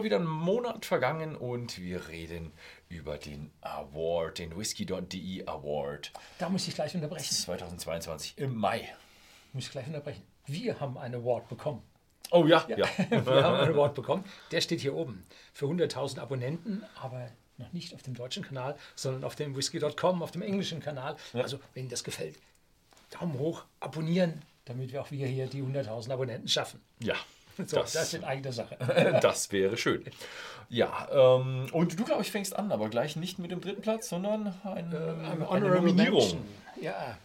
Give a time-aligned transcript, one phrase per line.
[0.00, 2.52] mal wieder ein Monat vergangen und wir reden
[2.88, 6.10] über den Award, den Whisky.de Award.
[6.38, 7.30] Da muss ich gleich unterbrechen.
[7.30, 8.88] 2022 im Mai.
[9.52, 10.22] Muss ich gleich unterbrechen.
[10.46, 11.82] Wir haben einen Award bekommen.
[12.30, 12.78] Oh ja, ja.
[12.78, 12.86] ja.
[13.10, 14.24] wir haben einen Award bekommen.
[14.52, 15.26] Der steht hier oben.
[15.52, 17.28] Für 100.000 Abonnenten, aber
[17.58, 21.16] noch nicht auf dem deutschen Kanal, sondern auf dem whisky.com, auf dem englischen Kanal.
[21.34, 21.42] Ja.
[21.42, 22.38] Also, wenn Ihnen das gefällt,
[23.10, 26.80] Daumen hoch, abonnieren, damit wir auch wir hier die 100.000 Abonnenten schaffen.
[27.00, 27.16] Ja.
[27.66, 28.76] So, das, das ist eigene Sache.
[29.22, 30.04] das wäre schön.
[30.68, 34.08] Ja, ähm, und du, glaube ich, fängst an, aber gleich nicht mit dem dritten Platz,
[34.08, 36.20] sondern ein, äh, eine, eine Nominierung.
[36.20, 36.44] Mention.
[36.80, 37.18] Ja.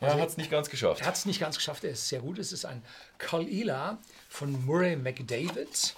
[0.00, 1.00] Also, hat es nicht ganz geschafft.
[1.00, 2.38] Er hat es nicht ganz geschafft, er ist sehr gut.
[2.38, 2.82] Es ist ein
[3.18, 3.98] Kalila
[4.28, 5.94] von Murray McDavid,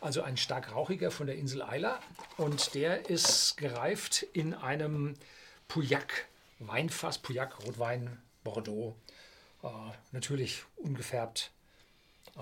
[0.00, 1.98] also ein stark rauchiger von der Insel Isla.
[2.36, 5.14] Und der ist gereift in einem
[5.68, 6.26] Pauillac
[6.58, 8.96] Weinfass, Pauillac Rotwein Bordeaux.
[9.62, 9.68] Äh,
[10.12, 11.50] natürlich ungefärbt.
[12.36, 12.40] Äh,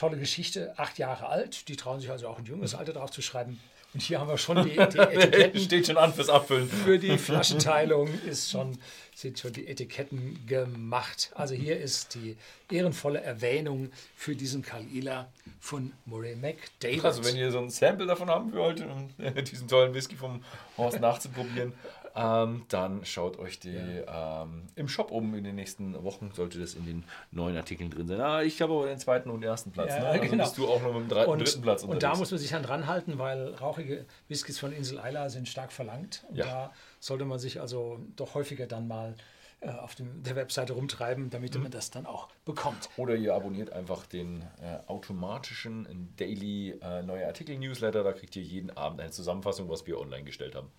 [0.00, 1.68] tolle Geschichte, acht Jahre alt.
[1.68, 3.60] Die trauen sich also auch ein junges Alter drauf zu schreiben.
[3.92, 5.60] Und hier haben wir schon die, die Etiketten.
[5.60, 6.68] Steht schon an fürs Abfüllen.
[6.68, 8.78] Für die Flaschenteilung ist schon,
[9.14, 11.32] sind schon die Etiketten gemacht.
[11.34, 12.36] Also hier ist die
[12.70, 15.28] ehrenvolle Erwähnung für diesen Kalila
[15.58, 17.04] von Murray McDavid.
[17.04, 19.10] Also wenn ihr so ein Sample davon haben wollt, um
[19.44, 20.44] diesen tollen Whisky vom
[20.78, 21.74] Horst nachzuprobieren,
[22.14, 24.42] ähm, dann schaut euch die ja.
[24.42, 28.06] ähm, im Shop um in den nächsten Wochen, sollte das in den neuen Artikeln drin
[28.06, 28.20] sein.
[28.20, 29.90] Ah, ich habe aber den zweiten und ersten Platz.
[29.90, 30.06] Ja, ne?
[30.08, 30.44] also genau.
[30.44, 32.04] bist du auch noch mit dem dritten, und, dritten Platz unterwegs.
[32.04, 35.48] Und da muss man sich dann dran halten, weil rauchige Whiskys von Insel Isla sind
[35.48, 36.24] stark verlangt.
[36.28, 36.46] Und ja.
[36.46, 39.14] da sollte man sich also doch häufiger dann mal
[39.60, 41.64] äh, auf dem, der Webseite rumtreiben, damit mhm.
[41.64, 42.88] man das dann auch bekommt.
[42.96, 48.02] Oder ihr abonniert einfach den äh, automatischen Daily äh, Neue Artikel Newsletter.
[48.02, 50.70] Da kriegt ihr jeden Abend eine Zusammenfassung, was wir online gestellt haben.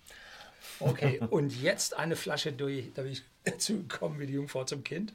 [0.80, 3.22] Okay, und jetzt eine Flasche durch, da bin ich
[3.58, 5.12] zugekommen wie die Jungfrau zum Kind.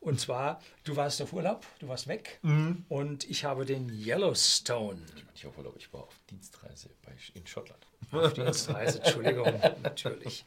[0.00, 2.84] Und zwar, du warst auf Urlaub, du warst weg mhm.
[2.88, 5.00] und ich habe den Yellowstone.
[5.16, 7.84] Ich war nicht auf Urlaub, ich war auf Dienstreise bei, in Schottland.
[8.12, 10.44] Auf Dienstreise, Entschuldigung, natürlich.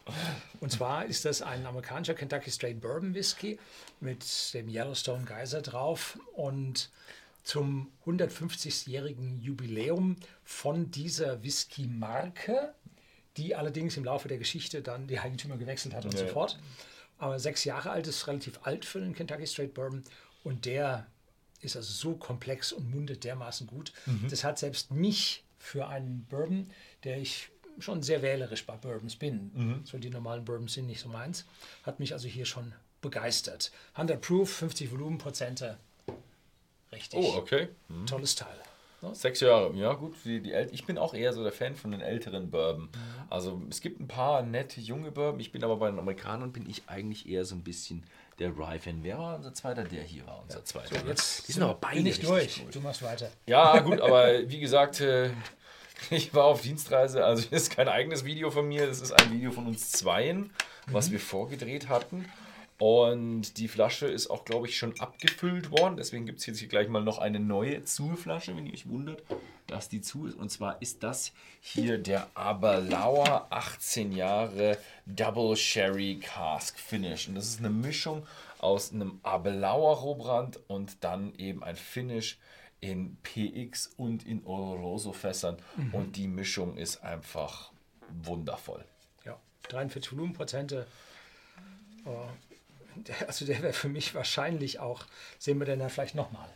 [0.62, 3.60] Und zwar ist das ein amerikanischer Kentucky Straight Bourbon Whisky
[4.00, 6.90] mit dem Yellowstone Geyser drauf und
[7.44, 12.74] zum 150-jährigen Jubiläum von dieser Whisky-Marke
[13.38, 16.20] die allerdings im Laufe der Geschichte dann die Eigentümer gewechselt hat und ja.
[16.20, 16.60] so fort.
[17.18, 20.04] Aber sechs Jahre alt ist relativ alt für den Kentucky Straight Bourbon
[20.44, 21.08] und der
[21.62, 23.92] ist also so komplex und mundet dermaßen gut.
[24.06, 24.28] Mhm.
[24.30, 26.70] Das hat selbst mich für einen Bourbon,
[27.04, 27.50] der ich
[27.80, 29.82] schon sehr wählerisch bei Bourbons bin, mhm.
[29.86, 31.46] so die normalen Bourbons sind nicht so meins,
[31.84, 33.72] hat mich also hier schon begeistert.
[33.94, 35.78] 100 Proof, 50 Volumenprozente.
[36.92, 37.20] Richtig.
[37.20, 37.70] Oh, okay.
[37.90, 38.06] Mhm.
[38.06, 38.58] Tolles Teil.
[39.02, 39.14] Ne?
[39.14, 40.16] Sechs Jahre, ja gut.
[40.26, 42.84] Die, die ich bin auch eher so der Fan von den älteren Bourbon.
[42.84, 42.90] Mhm.
[43.30, 45.40] Also es gibt ein paar nette junge Bourbon.
[45.40, 48.04] Ich bin aber bei den Amerikanern bin ich eigentlich eher so ein bisschen
[48.40, 49.00] der Rye-Fan.
[49.04, 49.84] Wer war unser zweiter?
[49.84, 51.00] Der hier war unser zweiter.
[51.00, 52.64] So, jetzt die sind aber beide nicht durch.
[52.64, 52.76] Gut.
[52.76, 53.30] Du machst weiter.
[53.46, 55.30] Ja gut, aber wie gesagt, äh,
[56.10, 57.24] ich war auf Dienstreise.
[57.24, 58.88] Also das ist kein eigenes Video von mir.
[58.88, 60.52] Das ist ein Video von uns zweien,
[60.88, 61.14] was mhm.
[61.14, 62.26] wir vorgedreht hatten.
[62.80, 65.98] Und die Flasche ist auch, glaube ich, schon abgefüllt worden.
[65.98, 69.24] Deswegen gibt es jetzt hier gleich mal noch eine neue Zuflasche, wenn ihr euch wundert,
[69.66, 70.36] dass die zu ist.
[70.36, 74.78] Und zwar ist das hier der Aberlauer 18 Jahre
[75.08, 77.28] Double Sherry Cask Finish.
[77.28, 78.28] Und das ist eine Mischung
[78.60, 82.38] aus einem Aberlauer Rohbrand und dann eben ein Finish
[82.80, 85.58] in PX und in Oloroso Fässern.
[85.78, 85.94] Mhm.
[85.96, 87.72] Und die Mischung ist einfach
[88.22, 88.86] wundervoll.
[89.26, 89.40] Ja,
[89.70, 90.86] 43 Volumenprozente.
[92.06, 92.28] Oh
[93.04, 95.06] der, also der wäre für mich wahrscheinlich auch,
[95.40, 96.48] sehen wir den dann vielleicht nochmal.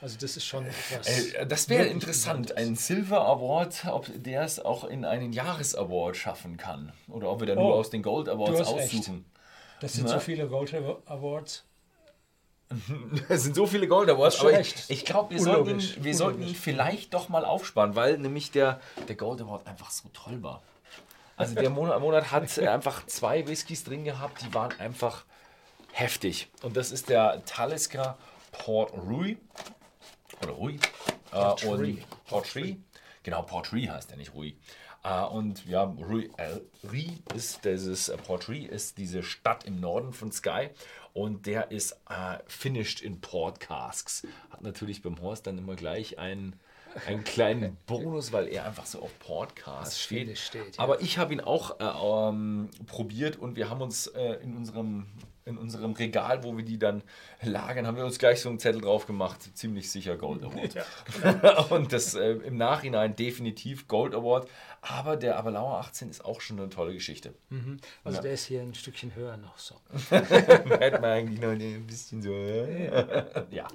[0.00, 1.06] Also das ist schon etwas.
[1.06, 6.56] Äh, das wäre interessant, ein Silver Award, ob der es auch in einen Jahresaward schaffen
[6.56, 6.92] kann.
[7.08, 9.14] Oder ob wir da oh, nur aus den Gold Awards aussuchen.
[9.14, 9.24] Recht.
[9.80, 10.14] Das sind Na?
[10.14, 11.64] so viele Gold Awards.
[13.28, 16.54] Es sind so viele Gold Awards, aber ich, ich glaube, wir, sollten, wir sollten ihn
[16.54, 20.62] vielleicht doch mal aufsparen, weil nämlich der, der Gold Award einfach so toll war.
[21.36, 25.24] Also der Monat, Monat hat einfach zwei Whiskys drin gehabt, die waren einfach
[25.92, 26.48] heftig.
[26.62, 28.18] Und das ist der Talisker
[28.50, 29.36] Port Rui.
[30.42, 30.78] Oder Rui.
[31.30, 32.76] Port äh, und Port Rui.
[33.22, 34.56] Genau, Port Rui heißt er, nicht Rui.
[35.04, 39.80] Uh, und ja, Rui, äh, Rui ist dieses, äh, Port Rui ist diese Stadt im
[39.80, 40.68] Norden von Sky
[41.12, 44.24] und der ist äh, finished in Port Casks.
[44.50, 46.54] Hat natürlich beim Horst dann immer gleich einen,
[47.08, 50.38] einen kleinen Bonus, weil er einfach so auf Podcast steht.
[50.38, 50.82] steht ja.
[50.84, 55.08] Aber ich habe ihn auch äh, ähm, probiert und wir haben uns äh, in unserem
[55.44, 57.02] in unserem Regal, wo wir die dann
[57.42, 60.74] lagern, haben wir uns gleich so einen Zettel drauf gemacht, ziemlich sicher Gold Award.
[60.74, 64.48] Ja, und das äh, im Nachhinein definitiv Gold Award.
[64.80, 67.34] Aber der Aberlauer 18 ist auch schon eine tolle Geschichte.
[67.50, 67.78] Mhm.
[68.02, 68.22] Also ja.
[68.22, 69.76] der ist hier ein Stückchen höher noch so.
[70.10, 72.32] Hätte man eigentlich noch ein bisschen so.
[73.50, 73.68] ja.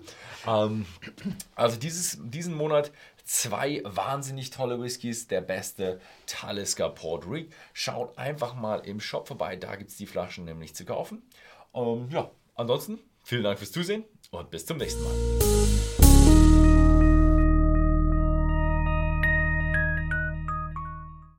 [0.46, 0.86] Ähm,
[1.56, 2.92] also dieses, diesen Monat
[3.28, 5.28] zwei wahnsinnig tolle Whiskys.
[5.28, 7.54] Der beste Talisker Port Rick.
[7.74, 11.22] Schaut einfach mal im Shop vorbei, da gibt es die Flaschen nämlich zu kaufen.
[11.74, 15.77] Ähm, ja, ansonsten vielen Dank fürs Zusehen und bis zum nächsten Mal.